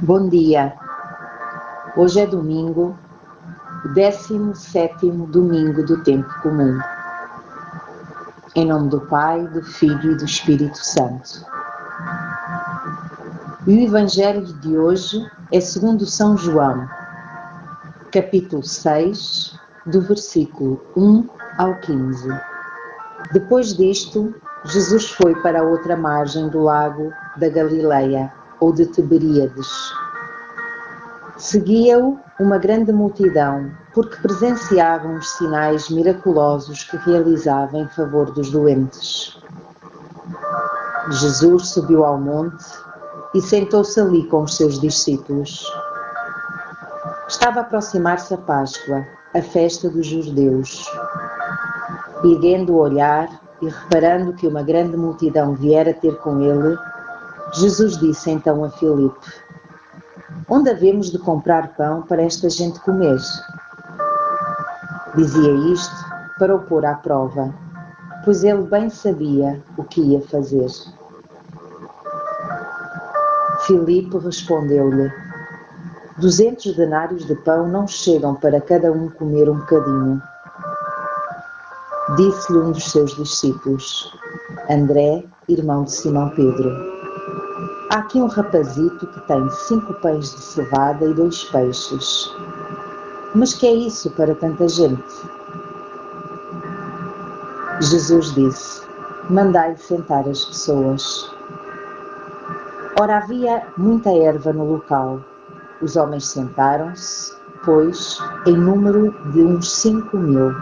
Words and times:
Bom 0.00 0.28
dia. 0.28 0.72
Hoje 1.96 2.20
é 2.20 2.26
domingo, 2.26 2.96
o 3.84 3.88
17 3.94 5.10
domingo 5.26 5.84
do 5.84 6.00
tempo 6.04 6.32
comum. 6.40 6.78
Em 8.54 8.64
nome 8.64 8.90
do 8.90 9.00
Pai, 9.00 9.44
do 9.48 9.60
Filho 9.60 10.12
e 10.12 10.16
do 10.16 10.24
Espírito 10.24 10.78
Santo. 10.78 11.44
E 13.66 13.76
o 13.76 13.80
Evangelho 13.80 14.44
de 14.60 14.78
hoje 14.78 15.28
é 15.50 15.60
segundo 15.60 16.06
São 16.06 16.36
João, 16.36 16.88
capítulo 18.12 18.62
6, 18.62 19.58
do 19.84 20.00
versículo 20.02 20.80
1 20.96 21.28
ao 21.58 21.74
15. 21.80 22.28
Depois 23.32 23.76
disto, 23.76 24.32
Jesus 24.64 25.10
foi 25.10 25.34
para 25.42 25.58
a 25.58 25.64
outra 25.64 25.96
margem 25.96 26.48
do 26.50 26.60
lago 26.60 27.12
da 27.36 27.48
Galileia 27.48 28.37
ou 28.60 28.72
de 28.72 28.86
Tiberíades. 28.86 29.68
Seguia-o 31.36 32.18
uma 32.40 32.58
grande 32.58 32.92
multidão, 32.92 33.70
porque 33.94 34.16
presenciavam 34.16 35.16
os 35.18 35.28
sinais 35.36 35.88
miraculosos 35.88 36.82
que 36.84 36.96
realizava 36.96 37.78
em 37.78 37.88
favor 37.88 38.32
dos 38.32 38.50
doentes. 38.50 39.40
Jesus 41.10 41.68
subiu 41.68 42.04
ao 42.04 42.18
monte 42.18 42.64
e 43.34 43.40
sentou-se 43.40 44.00
ali 44.00 44.26
com 44.28 44.42
os 44.42 44.56
seus 44.56 44.80
discípulos. 44.80 45.64
Estava 47.28 47.60
a 47.60 47.62
aproximar-se 47.62 48.34
a 48.34 48.38
Páscoa, 48.38 49.06
a 49.34 49.42
festa 49.42 49.88
dos 49.88 50.06
judeus. 50.06 50.90
Erguendo 52.24 52.72
o 52.72 52.78
olhar 52.78 53.28
e 53.62 53.68
reparando 53.68 54.32
que 54.32 54.46
uma 54.46 54.62
grande 54.62 54.96
multidão 54.96 55.54
viera 55.54 55.94
ter 55.94 56.16
com 56.16 56.40
ele, 56.40 56.76
Jesus 57.54 57.96
disse 57.98 58.30
então 58.30 58.62
a 58.64 58.70
Filipe: 58.70 59.32
Onde 60.48 60.70
havemos 60.70 61.10
de 61.10 61.18
comprar 61.18 61.74
pão 61.76 62.02
para 62.02 62.22
esta 62.22 62.48
gente 62.50 62.78
comer? 62.80 63.18
Dizia 65.14 65.52
isto 65.72 65.94
para 66.38 66.54
o 66.54 66.60
pôr 66.60 66.84
à 66.84 66.94
prova, 66.94 67.52
pois 68.24 68.44
ele 68.44 68.62
bem 68.62 68.90
sabia 68.90 69.62
o 69.76 69.84
que 69.84 70.00
ia 70.00 70.20
fazer. 70.20 70.68
Filipe 73.66 74.18
respondeu-lhe: 74.18 75.10
Duzentos 76.18 76.76
denários 76.76 77.26
de 77.26 77.34
pão 77.36 77.68
não 77.68 77.86
chegam 77.86 78.34
para 78.34 78.60
cada 78.60 78.92
um 78.92 79.08
comer 79.08 79.48
um 79.48 79.58
bocadinho. 79.58 80.22
Disse-lhe 82.16 82.58
um 82.58 82.72
dos 82.72 82.90
seus 82.90 83.14
discípulos, 83.16 84.12
André, 84.70 85.24
irmão 85.48 85.84
de 85.84 85.92
Simão 85.92 86.30
Pedro. 86.30 86.97
Aqui 87.98 88.22
um 88.22 88.28
rapazito 88.28 89.08
que 89.08 89.20
tem 89.22 89.50
cinco 89.50 89.92
pães 89.94 90.32
de 90.32 90.40
cevada 90.40 91.04
e 91.04 91.12
dois 91.12 91.42
peixes. 91.42 92.32
Mas 93.34 93.54
que 93.54 93.66
é 93.66 93.72
isso 93.72 94.08
para 94.12 94.36
tanta 94.36 94.68
gente? 94.68 95.02
Jesus 97.80 98.32
disse: 98.36 98.86
Mandai 99.28 99.76
sentar 99.76 100.28
as 100.28 100.44
pessoas. 100.44 101.28
Ora, 103.00 103.16
havia 103.16 103.66
muita 103.76 104.10
erva 104.10 104.52
no 104.52 104.74
local. 104.74 105.20
Os 105.82 105.96
homens 105.96 106.28
sentaram-se, 106.28 107.34
pois, 107.64 108.16
em 108.46 108.56
número 108.56 109.10
de 109.32 109.40
uns 109.40 109.72
cinco 109.72 110.16
mil. 110.16 110.54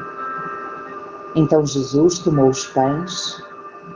Então 1.34 1.66
Jesus 1.66 2.18
tomou 2.18 2.48
os 2.48 2.64
pães 2.68 3.45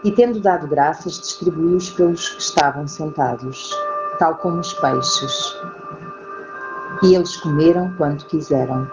e, 0.03 0.11
tendo 0.11 0.41
dado 0.41 0.67
graças, 0.67 1.21
distribuiu-os 1.21 1.91
pelos 1.91 2.29
que 2.31 2.41
estavam 2.41 2.87
sentados, 2.87 3.71
tal 4.19 4.37
como 4.37 4.61
os 4.61 4.73
peixes. 4.75 5.57
E 7.03 7.15
eles 7.15 7.37
comeram 7.37 7.93
quanto 7.97 8.27
quiseram. 8.27 8.87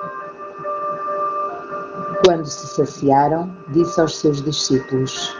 Quando 2.25 2.45
se 2.45 2.67
saciaram, 2.67 3.49
disse 3.69 3.99
aos 4.01 4.17
seus 4.17 4.41
discípulos: 4.41 5.35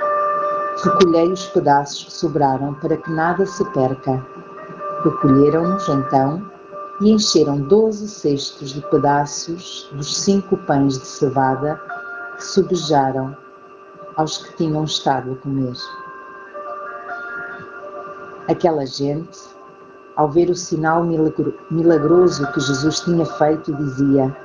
Recolhei 0.84 1.32
os 1.32 1.46
pedaços 1.48 2.06
que 2.06 2.14
sobraram, 2.14 2.74
para 2.76 2.98
que 2.98 3.12
nada 3.12 3.46
se 3.46 3.64
perca. 3.72 4.26
Recolheram-nos, 5.04 5.88
então, 5.90 6.50
e 7.02 7.12
encheram 7.12 7.60
doze 7.60 8.08
cestos 8.08 8.72
de 8.74 8.82
pedaços 8.90 9.90
dos 9.92 10.18
cinco 10.18 10.58
pães 10.58 10.98
de 10.98 11.06
cevada 11.06 11.80
que 12.38 12.44
sobejaram 12.44 13.36
aos 14.18 14.40
que 14.40 14.58
tinham 14.58 14.84
estado 14.84 15.32
a 15.32 15.36
comer. 15.36 15.76
Aquela 18.50 18.86
gente, 18.86 19.40
ao 20.16 20.30
ver 20.30 20.50
o 20.50 20.56
sinal 20.56 21.04
milagroso 21.04 22.52
que 22.52 22.60
Jesus 22.60 23.00
tinha 23.02 23.26
feito, 23.26 23.74
dizia: 23.76 24.36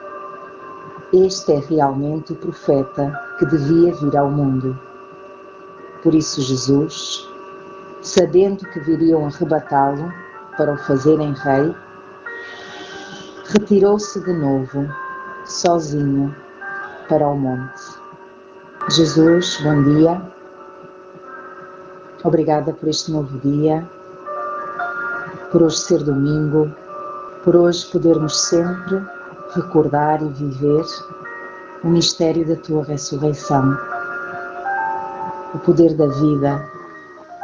Este 1.12 1.53
é 1.53 1.59
realmente 1.59 2.32
o 2.32 2.37
profeta 2.37 3.11
que 3.38 3.47
devia 3.47 3.94
vir 3.94 4.16
ao 4.16 4.31
mundo. 4.31 4.78
Por 6.03 6.15
isso, 6.15 6.43
Jesus, 6.43 7.27
sabendo 8.03 8.69
que 8.69 8.81
viriam 8.81 9.27
arrebatá-lo 9.27 10.12
para 10.56 10.75
o 10.75 10.78
fazerem 10.78 11.32
rei, 11.32 11.75
retirou-se 13.47 14.21
de 14.21 14.32
novo, 14.32 14.87
sozinho, 15.47 16.34
para 17.09 17.27
o 17.27 17.37
monte. 17.37 18.02
Jesus, 18.91 19.60
bom 19.62 19.82
dia. 19.84 20.20
Obrigada 22.25 22.72
por 22.72 22.88
este 22.88 23.12
novo 23.12 23.38
dia, 23.38 23.88
por 25.50 25.62
hoje 25.62 25.78
ser 25.78 26.03
domingo, 26.03 26.70
por 27.44 27.54
hoje 27.54 27.87
podermos 27.87 28.37
sempre 28.37 29.00
recordar 29.54 30.20
e 30.20 30.28
viver 30.28 30.84
o 31.84 31.88
mistério 31.88 32.47
da 32.47 32.56
tua 32.56 32.84
ressurreição, 32.84 33.78
o 35.54 35.59
poder 35.60 35.94
da 35.94 36.09
vida, 36.09 36.69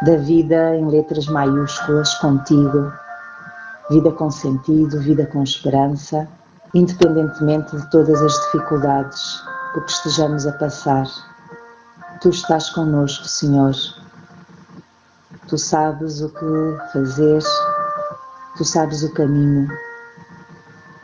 da 0.05 0.17
vida 0.17 0.75
em 0.75 0.91
letras 0.91 1.27
maiúsculas 1.29 2.15
contigo, 2.15 2.93
vida 3.91 4.11
com 4.11 4.31
sentido, 4.31 5.01
vida 5.01 5.25
com 5.27 5.43
esperança, 5.43 6.29
independentemente 6.75 7.77
de 7.77 7.91
todas 7.91 8.21
as 8.23 8.33
dificuldades 8.33 9.41
por 9.73 9.85
que 9.85 9.93
estejamos 9.93 10.47
a 10.47 10.53
passar. 10.53 11.07
Tu 12.21 12.31
estás 12.31 12.71
conosco, 12.71 13.25
Senhor. 13.27 13.75
Tu 15.49 15.59
sabes 15.59 16.21
o 16.21 16.29
que 16.31 16.93
fazer, 16.93 17.43
tu 18.57 18.65
sabes 18.65 19.03
o 19.03 19.13
caminho, 19.15 19.69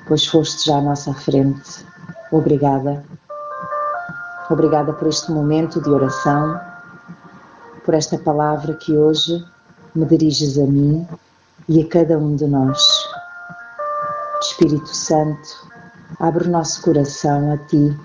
pois 0.06 0.26
foste 0.26 0.66
já 0.66 0.78
à 0.78 0.80
nossa 0.80 1.14
frente. 1.14 1.86
Obrigada. 2.30 3.04
Obrigada 4.50 4.92
por 4.92 5.08
este 5.08 5.30
momento 5.30 5.80
de 5.80 5.88
oração, 5.88 6.60
por 7.84 7.94
esta 7.94 8.18
palavra 8.18 8.74
que 8.74 8.96
hoje 8.96 9.42
me 9.94 10.04
diriges 10.04 10.58
a 10.58 10.66
mim 10.66 11.08
e 11.68 11.80
a 11.80 11.88
cada 11.88 12.18
um 12.18 12.36
de 12.36 12.46
nós. 12.46 12.82
Espírito 14.42 14.94
Santo, 14.94 15.48
abre 16.20 16.46
o 16.46 16.50
nosso 16.50 16.82
coração 16.82 17.52
a 17.52 17.56
Ti 17.68 17.96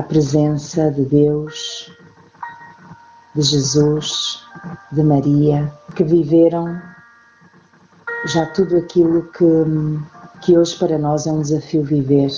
a 0.00 0.02
presença 0.02 0.90
de 0.90 1.04
Deus, 1.04 1.92
de 3.34 3.42
Jesus, 3.42 4.42
de 4.90 5.02
Maria, 5.02 5.70
que 5.94 6.02
viveram 6.02 6.80
já 8.24 8.46
tudo 8.46 8.78
aquilo 8.78 9.24
que, 9.24 9.44
que 10.40 10.56
hoje 10.56 10.74
para 10.78 10.96
nós 10.96 11.26
é 11.26 11.32
um 11.32 11.42
desafio 11.42 11.84
viver. 11.84 12.30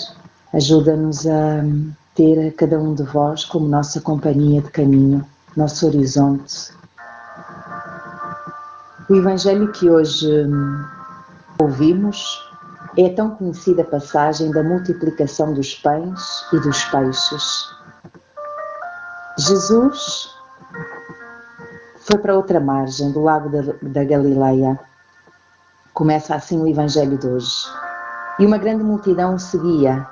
Ajuda-nos 0.52 1.24
a 1.24 1.62
ter 2.16 2.48
a 2.48 2.52
cada 2.52 2.80
um 2.80 2.96
de 2.96 3.04
vós 3.04 3.44
como 3.44 3.68
nossa 3.68 4.00
companhia 4.00 4.60
de 4.60 4.70
caminho, 4.72 5.24
nosso 5.56 5.86
horizonte. 5.86 6.72
O 9.08 9.14
Evangelho 9.14 9.70
que 9.70 9.88
hoje 9.88 10.28
ouvimos 11.60 12.40
é 12.96 13.06
a 13.06 13.14
tão 13.14 13.30
conhecida 13.30 13.84
passagem 13.84 14.50
da 14.50 14.62
multiplicação 14.62 15.54
dos 15.54 15.74
pães 15.76 16.44
e 16.52 16.60
dos 16.60 16.84
peixes. 16.84 17.70
Jesus 19.38 20.30
foi 22.00 22.18
para 22.18 22.36
outra 22.36 22.60
margem 22.60 23.10
do 23.12 23.22
lago 23.22 23.48
da, 23.48 23.72
da 23.82 24.04
Galileia. 24.04 24.78
Começa 25.94 26.34
assim 26.34 26.60
o 26.60 26.66
Evangelho 26.66 27.16
de 27.16 27.26
hoje. 27.26 27.64
E 28.38 28.44
uma 28.44 28.58
grande 28.58 28.82
multidão 28.82 29.34
o 29.34 29.38
seguia. 29.38 30.06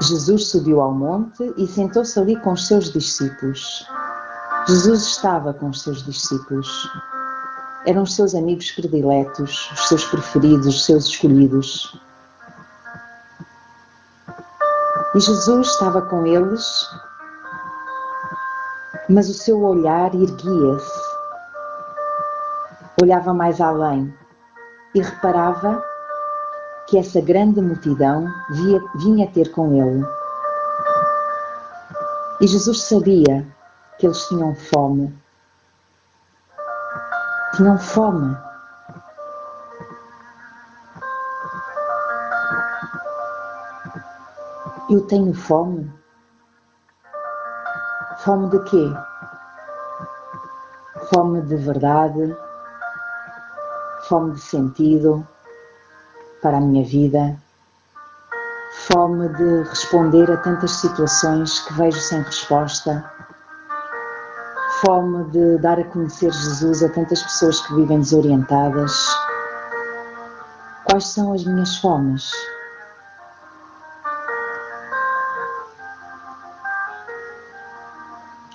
Jesus 0.00 0.48
subiu 0.48 0.80
ao 0.80 0.92
monte 0.92 1.52
e 1.56 1.66
sentou-se 1.66 2.18
ali 2.18 2.36
com 2.40 2.52
os 2.52 2.66
seus 2.66 2.92
discípulos. 2.92 3.86
Jesus 4.68 5.02
estava 5.02 5.54
com 5.54 5.70
os 5.70 5.82
seus 5.82 6.04
discípulos 6.04 6.68
eram 7.88 8.02
os 8.02 8.14
seus 8.14 8.34
amigos 8.34 8.70
prediletos, 8.72 9.70
os 9.72 9.88
seus 9.88 10.04
preferidos, 10.04 10.66
os 10.66 10.84
seus 10.84 11.06
escolhidos. 11.06 11.98
E 15.14 15.20
Jesus 15.20 15.68
estava 15.68 16.02
com 16.02 16.26
eles, 16.26 16.86
mas 19.08 19.30
o 19.30 19.34
seu 19.34 19.62
olhar 19.62 20.14
erguia-se 20.14 21.08
olhava 23.00 23.32
mais 23.32 23.60
além 23.60 24.12
e 24.94 25.00
reparava 25.00 25.82
que 26.88 26.98
essa 26.98 27.20
grande 27.20 27.60
multidão 27.60 28.26
via, 28.50 28.82
vinha 28.96 29.30
ter 29.30 29.50
com 29.52 29.72
ele. 29.72 30.04
E 32.40 32.46
Jesus 32.46 32.82
sabia 32.82 33.46
que 33.98 34.06
eles 34.06 34.26
tinham 34.28 34.54
fome. 34.54 35.16
Tinham 37.54 37.78
fome. 37.78 38.36
Eu 44.90 45.06
tenho 45.06 45.34
fome? 45.34 45.92
Fome 48.18 48.50
de 48.50 48.58
quê? 48.64 48.92
Fome 51.12 51.42
de 51.42 51.56
verdade, 51.56 52.36
fome 54.08 54.34
de 54.34 54.40
sentido 54.40 55.26
para 56.42 56.58
a 56.58 56.60
minha 56.60 56.84
vida, 56.84 57.36
fome 58.86 59.28
de 59.30 59.62
responder 59.68 60.30
a 60.30 60.36
tantas 60.38 60.72
situações 60.72 61.60
que 61.60 61.74
vejo 61.74 62.00
sem 62.00 62.22
resposta, 62.22 63.04
fome 64.80 65.24
de 65.30 65.58
dar 65.58 65.78
a 65.78 65.84
conhecer 65.84 66.32
Jesus 66.32 66.82
a 66.82 66.88
tantas 66.88 67.22
pessoas 67.22 67.60
que 67.66 67.74
vivem 67.74 67.98
desorientadas. 67.98 68.92
Quais 70.84 71.06
são 71.08 71.32
as 71.32 71.44
minhas 71.44 71.76
fomes? 71.78 72.30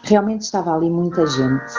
Realmente 0.03 0.41
estava 0.41 0.75
ali 0.75 0.89
muita 0.89 1.25
gente. 1.25 1.73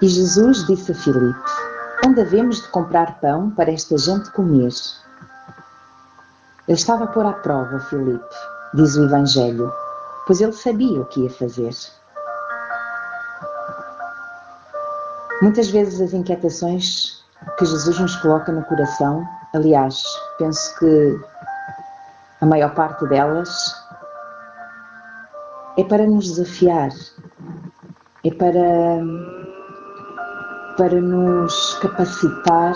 E 0.00 0.08
Jesus 0.08 0.66
disse 0.66 0.92
a 0.92 0.94
Filipe: 0.94 1.50
Onde 2.06 2.20
havemos 2.20 2.62
de 2.62 2.68
comprar 2.68 3.20
pão 3.20 3.50
para 3.50 3.72
esta 3.72 3.96
gente 3.96 4.30
comer? 4.32 4.72
Ele 6.66 6.78
estava 6.78 7.04
a 7.04 7.08
pôr 7.08 7.26
à 7.26 7.32
prova 7.32 7.80
Filipe, 7.80 8.34
diz 8.74 8.96
o 8.96 9.04
Evangelho, 9.04 9.70
pois 10.26 10.40
ele 10.40 10.52
sabia 10.52 11.00
o 11.00 11.04
que 11.06 11.20
ia 11.22 11.30
fazer. 11.30 11.70
Muitas 15.42 15.68
vezes 15.70 16.00
as 16.00 16.12
inquietações 16.12 17.22
que 17.58 17.66
Jesus 17.66 17.98
nos 17.98 18.16
coloca 18.16 18.50
no 18.50 18.64
coração, 18.64 19.26
aliás, 19.52 20.02
penso 20.38 20.78
que 20.78 21.20
a 22.40 22.46
maior 22.46 22.74
parte 22.74 23.06
delas 23.08 23.74
é 25.76 25.84
para 25.84 26.06
nos 26.06 26.26
desafiar, 26.26 26.90
é 28.24 28.30
para, 28.30 29.02
para 30.76 31.00
nos 31.00 31.74
capacitar 31.74 32.74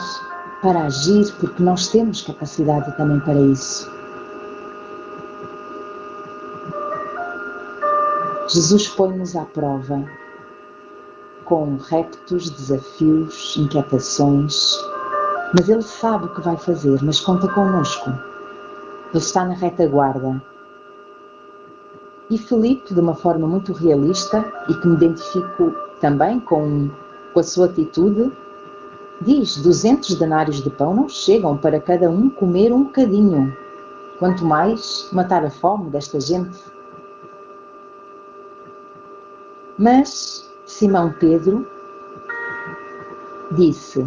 para 0.62 0.86
agir, 0.86 1.32
porque 1.38 1.62
nós 1.62 1.88
temos 1.88 2.22
capacidade 2.22 2.96
também 2.96 3.20
para 3.20 3.34
isso. 3.34 3.97
Jesus 8.48 8.88
põe-nos 8.88 9.36
à 9.36 9.44
prova 9.44 10.04
com 11.44 11.76
reptos, 11.76 12.48
desafios, 12.48 13.56
inquietações, 13.58 14.74
mas 15.54 15.68
Ele 15.68 15.82
sabe 15.82 16.26
o 16.26 16.34
que 16.34 16.40
vai 16.40 16.56
fazer, 16.56 16.98
mas 17.02 17.20
conta 17.20 17.46
connosco. 17.48 18.08
Ele 18.08 19.18
está 19.18 19.44
na 19.44 19.54
retaguarda 19.54 20.42
e 22.30 22.36
Felipe, 22.36 22.92
de 22.92 23.00
uma 23.00 23.14
forma 23.14 23.46
muito 23.46 23.72
realista 23.72 24.44
e 24.68 24.74
que 24.74 24.86
me 24.86 24.96
identifico 24.96 25.74
também 26.00 26.40
com, 26.40 26.90
com 27.32 27.40
a 27.40 27.42
sua 27.42 27.66
atitude, 27.66 28.30
diz: 29.20 29.56
200 29.56 30.14
denários 30.14 30.62
de 30.62 30.70
pão 30.70 30.94
não 30.94 31.08
chegam 31.08 31.56
para 31.56 31.80
cada 31.80 32.10
um 32.10 32.28
comer 32.28 32.72
um 32.72 32.84
bocadinho, 32.84 33.56
quanto 34.18 34.44
mais 34.44 35.08
matar 35.12 35.44
a 35.44 35.50
fome 35.50 35.90
desta 35.90 36.20
gente. 36.20 36.58
Mas 39.78 40.44
Simão 40.66 41.14
Pedro 41.20 41.64
disse: 43.52 44.04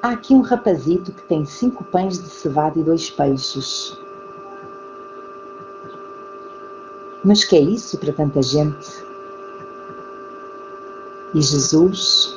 Há 0.00 0.12
aqui 0.12 0.32
um 0.32 0.40
rapazito 0.40 1.12
que 1.12 1.22
tem 1.24 1.44
cinco 1.44 1.84
pães 1.84 2.18
de 2.18 2.28
cevada 2.28 2.78
e 2.78 2.82
dois 2.82 3.10
peixes. 3.10 3.96
Mas 7.22 7.44
que 7.44 7.54
é 7.54 7.60
isso 7.60 7.98
para 7.98 8.14
tanta 8.14 8.42
gente? 8.42 9.04
E 11.34 11.42
Jesus 11.42 12.36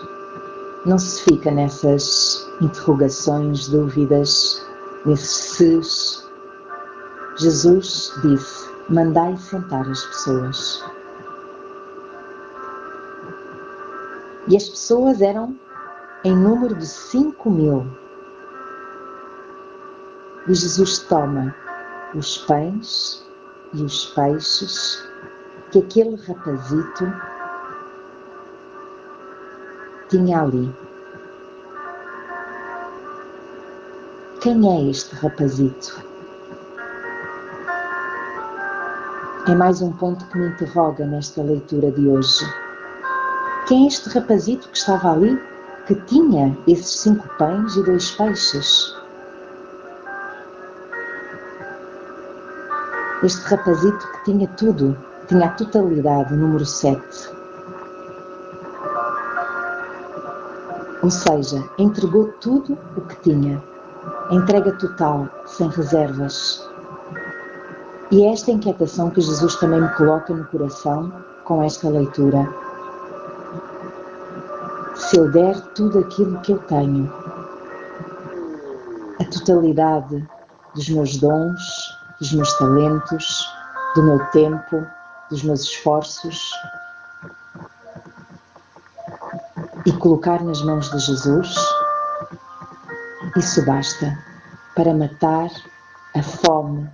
não 0.86 1.00
se 1.00 1.24
fica 1.24 1.50
nessas 1.52 2.48
interrogações, 2.62 3.70
dúvidas, 3.70 4.62
nesses 5.06 5.30
ses. 5.30 6.30
Jesus 7.38 8.14
disse: 8.22 8.70
Mandai 8.90 9.38
sentar 9.38 9.90
as 9.90 10.04
pessoas. 10.06 10.95
E 14.48 14.56
as 14.56 14.70
pessoas 14.70 15.22
eram 15.22 15.56
em 16.24 16.36
número 16.36 16.76
de 16.76 16.86
cinco 16.86 17.50
mil. 17.50 17.86
E 20.48 20.54
Jesus 20.54 21.00
toma 21.00 21.56
os 22.14 22.38
pães 22.40 23.26
e 23.74 23.84
os 23.84 24.06
peixes 24.14 25.04
que 25.72 25.80
aquele 25.80 26.16
rapazito 26.16 27.12
tinha 30.10 30.42
ali. 30.42 30.74
Quem 34.42 34.70
é 34.70 34.90
este 34.92 35.16
rapazito? 35.16 36.04
É 39.48 39.56
mais 39.56 39.82
um 39.82 39.92
ponto 39.92 40.26
que 40.28 40.38
me 40.38 40.48
interroga 40.50 41.06
nesta 41.06 41.42
leitura 41.42 41.92
de 41.92 42.08
hoje. 42.08 42.65
Quem 43.68 43.86
é 43.86 43.88
este 43.88 44.10
rapazito 44.10 44.70
que 44.70 44.78
estava 44.78 45.14
ali, 45.14 45.42
que 45.88 45.96
tinha 46.02 46.56
esses 46.68 47.00
cinco 47.00 47.28
pães 47.40 47.76
e 47.76 47.84
dois 47.84 48.12
peixes? 48.12 48.96
Este 53.24 53.42
rapazito 53.48 54.08
que 54.12 54.24
tinha 54.26 54.48
tudo, 54.50 54.96
tinha 55.28 55.48
a 55.48 55.50
totalidade, 55.50 56.36
número 56.36 56.64
7. 56.64 57.02
Ou 61.01 61.10
seja, 61.10 61.68
entregou 61.80 62.32
tudo 62.42 62.78
o 62.96 63.01
que 63.01 63.16
tinha. 63.22 63.63
Entrega 64.30 64.74
total, 64.74 65.28
sem 65.48 65.70
reservas. 65.70 66.70
E 68.12 68.25
é 68.25 68.32
esta 68.32 68.51
inquietação 68.51 69.10
que 69.10 69.22
Jesus 69.22 69.56
também 69.56 69.82
me 69.82 69.89
coloca 69.96 70.36
no 70.36 70.46
coração 70.46 71.12
com 71.46 71.63
esta 71.63 71.89
leitura. 71.89 72.64
Se 74.96 75.18
eu 75.18 75.30
der 75.32 75.60
tudo 75.74 76.00
aquilo 76.00 76.40
que 76.42 76.54
eu 76.54 76.60
tenho, 76.60 77.12
a 79.20 79.25
totalidade 79.25 80.28
dos 80.74 80.90
meus 80.90 81.18
dons, 81.18 81.62
dos 82.20 82.34
meus 82.34 82.58
talentos, 82.58 83.48
do 83.96 84.04
meu 84.04 84.25
tempo, 84.32 84.86
dos 85.30 85.44
meus 85.44 85.62
esforços 85.62 86.52
e 89.86 89.92
colocar 89.94 90.44
nas 90.44 90.62
mãos 90.64 90.90
de 90.90 91.00
Jesus, 91.00 91.56
isso 93.38 93.66
basta 93.66 94.18
para 94.75 94.94
matar 94.94 95.50
a 96.16 96.24
fome, 96.24 96.90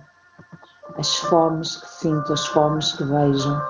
as 0.98 1.16
fomes 1.16 1.76
que 1.76 1.88
sinto, 1.88 2.32
as 2.32 2.46
fomes 2.46 2.92
que 2.92 3.04
vejo. 3.04 3.62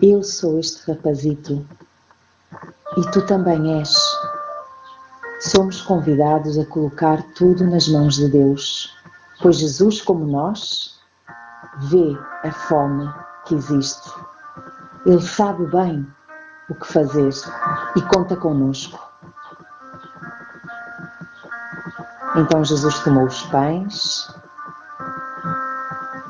Eu 0.00 0.22
sou 0.22 0.60
este 0.60 0.88
rapazito 0.88 1.66
e 2.96 3.10
tu 3.10 3.26
também 3.26 3.80
és. 3.80 3.92
Somos 5.40 5.80
convidados 5.82 6.56
a 6.56 6.64
colocar 6.66 7.20
tudo 7.34 7.64
nas 7.64 7.88
mãos 7.88 8.14
de 8.14 8.28
Deus, 8.28 8.96
pois 9.42 9.56
Jesus, 9.58 10.00
como 10.00 10.24
nós, 10.24 11.00
vê 11.90 12.16
a 12.44 12.52
fome 12.52 13.12
que 13.44 13.56
existe. 13.56 14.08
Ele 15.04 15.20
sabe 15.20 15.66
bem 15.66 16.06
o 16.70 16.76
que 16.76 16.86
fazer 16.86 17.30
e 17.96 18.02
conta 18.02 18.36
conosco. 18.36 19.00
Então 22.36 22.64
Jesus 22.64 23.00
tomou 23.00 23.24
os 23.24 23.42
pães 23.46 24.32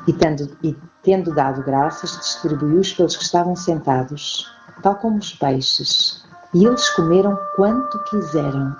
e 0.07 0.13
tendo, 0.13 0.57
e, 0.63 0.75
tendo 1.09 1.33
dado 1.33 1.63
graças, 1.63 2.11
distribuiu-os 2.19 2.93
pelos 2.93 3.17
que 3.17 3.23
estavam 3.23 3.55
sentados, 3.55 4.47
tal 4.83 4.93
como 4.93 5.17
os 5.17 5.33
peixes, 5.33 6.23
e 6.53 6.63
eles 6.63 6.87
comeram 6.89 7.35
quanto 7.55 7.97
quiseram 8.03 8.75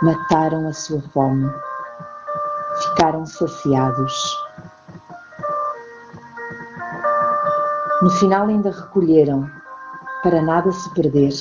mataram 0.00 0.68
a 0.68 0.72
sua 0.72 1.02
fome, 1.12 1.52
ficaram 2.84 3.26
saciados. 3.26 4.14
No 8.00 8.10
final 8.10 8.46
ainda 8.46 8.70
recolheram, 8.70 9.50
para 10.22 10.40
nada 10.40 10.70
se 10.70 10.94
perder. 10.94 11.32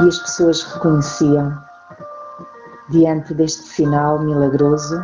E 0.00 0.06
as 0.06 0.18
pessoas 0.18 0.62
reconheciam, 0.64 1.67
diante 2.90 3.34
deste 3.34 3.62
sinal 3.62 4.20
milagroso, 4.20 5.02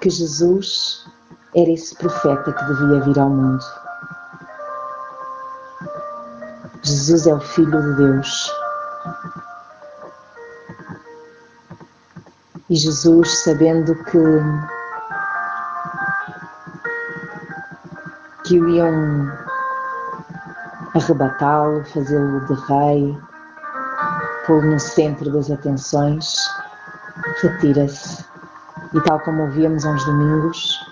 que 0.00 0.10
Jesus 0.10 1.06
era 1.54 1.70
esse 1.70 1.94
profeta 1.96 2.52
que 2.52 2.64
devia 2.66 3.00
vir 3.00 3.18
ao 3.18 3.28
mundo. 3.28 3.64
Jesus 6.82 7.26
é 7.26 7.34
o 7.34 7.40
Filho 7.40 7.82
de 7.82 7.94
Deus. 7.94 8.52
E 12.68 12.76
Jesus, 12.76 13.42
sabendo 13.44 13.94
que, 14.04 14.18
que 18.44 18.60
o 18.60 18.68
iam 18.68 19.32
arrebatá-lo, 20.94 21.84
fazê-lo 21.86 22.46
de 22.46 22.54
rei, 22.66 23.18
pô-lo 24.46 24.62
no 24.62 24.78
centro 24.78 25.30
das 25.32 25.50
atenções, 25.50 26.36
retira-se. 27.42 28.24
E 28.94 29.00
tal 29.00 29.18
como 29.20 29.42
ouvíamos 29.42 29.84
uns 29.84 30.04
domingos 30.04 30.86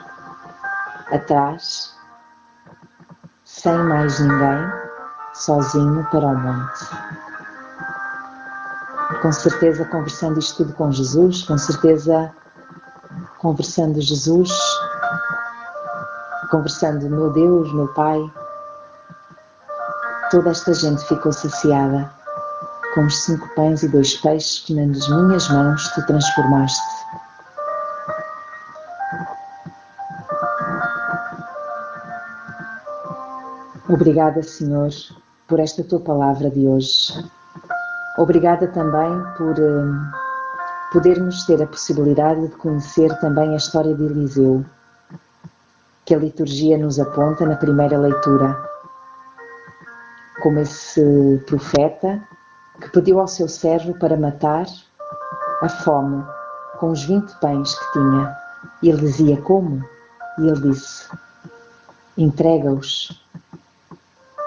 atrás, 1.12 1.94
sem 3.44 3.76
mais 3.78 4.18
ninguém, 4.18 4.72
sozinho 5.34 6.04
para 6.10 6.26
o 6.26 6.36
monte. 6.36 6.84
Com 9.22 9.32
certeza, 9.32 9.84
conversando 9.86 10.38
isto 10.38 10.64
tudo 10.64 10.74
com 10.74 10.90
Jesus, 10.90 11.44
com 11.44 11.56
certeza, 11.56 12.32
conversando 13.38 14.00
Jesus, 14.00 14.50
conversando, 16.50 17.08
meu 17.08 17.32
Deus, 17.32 17.72
meu 17.72 17.88
Pai, 17.94 18.20
toda 20.30 20.50
esta 20.50 20.74
gente 20.74 21.06
ficou 21.06 21.32
saciada 21.32 22.10
com 22.94 23.06
os 23.06 23.24
cinco 23.24 23.48
pães 23.56 23.82
e 23.82 23.88
dois 23.88 24.16
peixes 24.18 24.60
que 24.60 24.72
nas 24.72 25.08
minhas 25.08 25.48
mãos 25.50 25.88
tu 25.94 26.06
transformaste. 26.06 26.80
Obrigada, 33.88 34.42
Senhor, 34.42 34.90
por 35.48 35.58
esta 35.58 35.82
tua 35.82 36.00
palavra 36.00 36.48
de 36.48 36.66
hoje. 36.66 37.12
Obrigada 38.16 38.68
também 38.68 39.10
por 39.36 39.58
uh, 39.58 40.92
podermos 40.92 41.44
ter 41.46 41.60
a 41.60 41.66
possibilidade 41.66 42.46
de 42.46 42.54
conhecer 42.56 43.12
também 43.18 43.52
a 43.54 43.56
história 43.56 43.94
de 43.94 44.04
Eliseu, 44.04 44.64
que 46.04 46.14
a 46.14 46.18
liturgia 46.18 46.78
nos 46.78 47.00
aponta 47.00 47.44
na 47.44 47.56
primeira 47.56 47.98
leitura, 47.98 48.56
como 50.40 50.60
esse 50.60 51.42
profeta 51.46 52.22
que 52.80 52.90
pediu 52.90 53.20
ao 53.20 53.28
seu 53.28 53.48
servo 53.48 53.94
para 53.98 54.16
matar 54.16 54.66
a 55.60 55.68
fome 55.68 56.24
com 56.78 56.90
os 56.90 57.04
20 57.04 57.32
pães 57.40 57.74
que 57.74 57.92
tinha. 57.92 58.36
E 58.82 58.88
ele 58.88 59.00
dizia: 59.00 59.40
Como? 59.40 59.82
E 60.38 60.48
ele 60.48 60.60
disse: 60.60 61.08
Entrega-os 62.16 63.24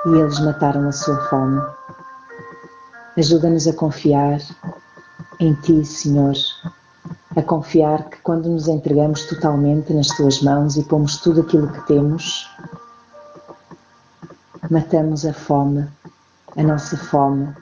e 0.06 0.10
eles 0.10 0.40
mataram 0.40 0.88
a 0.88 0.92
sua 0.92 1.18
fome. 1.28 1.62
Ajuda-nos 3.18 3.68
a 3.68 3.74
confiar 3.74 4.40
em 5.40 5.54
Ti, 5.56 5.84
Senhor, 5.84 6.36
a 7.36 7.42
confiar 7.42 8.10
que 8.10 8.18
quando 8.22 8.50
nos 8.50 8.68
entregamos 8.68 9.26
totalmente 9.26 9.94
nas 9.94 10.08
Tuas 10.08 10.42
mãos 10.42 10.78
e 10.78 10.84
pomos 10.84 11.18
tudo 11.18 11.42
aquilo 11.42 11.68
que 11.68 11.88
temos, 11.88 12.50
matamos 14.70 15.26
a 15.26 15.34
fome, 15.34 15.88
a 16.56 16.64
nossa 16.64 16.96
fome, 16.96 17.54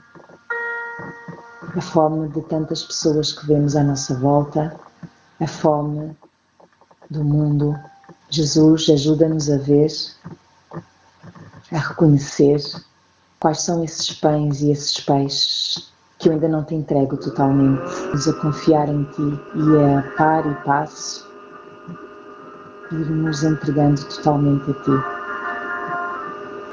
a 1.76 1.80
fome 1.80 2.28
de 2.30 2.40
tantas 2.42 2.82
pessoas 2.82 3.32
que 3.32 3.46
vemos 3.46 3.76
à 3.76 3.84
nossa 3.84 4.14
volta, 4.14 4.74
a 5.38 5.46
fome 5.46 6.16
do 7.10 7.22
mundo. 7.22 7.78
Jesus, 8.30 8.88
ajuda-nos 8.88 9.50
a 9.50 9.58
ver 9.58 9.90
a 11.72 11.78
reconhecer 11.78 12.60
quais 13.38 13.60
são 13.60 13.84
esses 13.84 14.12
pães 14.12 14.62
e 14.62 14.70
esses 14.70 14.98
peixes 15.00 15.92
que 16.18 16.28
eu 16.28 16.32
ainda 16.32 16.48
não 16.48 16.64
te 16.64 16.74
entrego 16.74 17.16
totalmente. 17.16 17.82
Nos 18.12 18.26
a 18.26 18.32
confiar 18.34 18.88
em 18.88 19.04
ti 19.04 19.40
e 19.54 19.84
a 19.84 20.02
par 20.16 20.50
e 20.50 20.54
passo 20.64 21.26
ir 22.92 23.10
nos 23.10 23.42
entregando 23.42 24.02
totalmente 24.04 24.70
a 24.70 24.74
ti. 24.74 24.92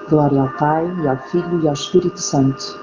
Glória 0.10 0.42
ao 0.42 0.50
Pai, 0.54 0.86
e 1.02 1.08
ao 1.08 1.18
Filho 1.30 1.62
e 1.62 1.68
ao 1.68 1.74
Espírito 1.74 2.20
Santo, 2.20 2.83